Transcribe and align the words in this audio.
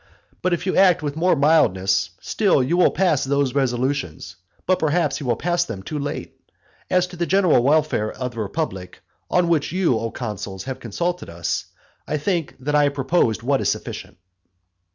But 0.41 0.51
if 0.51 0.65
you 0.65 0.75
act 0.75 1.03
with 1.03 1.15
more 1.15 1.35
mildness, 1.35 2.09
still 2.19 2.63
you 2.63 2.75
will 2.75 2.89
pass 2.89 3.23
those 3.23 3.53
resolutions, 3.53 4.35
but 4.65 4.79
perhaps 4.79 5.19
you 5.19 5.27
will 5.27 5.35
pass 5.35 5.63
them 5.63 5.83
too 5.83 5.99
late. 5.99 6.33
As 6.89 7.05
to 7.05 7.15
the 7.15 7.27
general 7.27 7.61
welfare 7.61 8.11
of 8.11 8.31
the 8.31 8.39
republic, 8.39 9.03
on 9.29 9.47
which 9.47 9.71
you, 9.71 9.99
O 9.99 10.09
consuls, 10.09 10.63
have 10.63 10.79
consulted 10.79 11.29
us, 11.29 11.65
I 12.07 12.17
think 12.17 12.55
that 12.61 12.73
I 12.73 12.85
have 12.85 12.95
proposed 12.95 13.43
what 13.43 13.61
is 13.61 13.69
sufficient. 13.69 14.17